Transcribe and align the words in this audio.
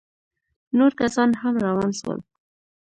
نور 0.77 0.91
کسان 1.01 1.29
هم 1.41 1.53
روان 1.65 1.91
سول. 1.99 2.19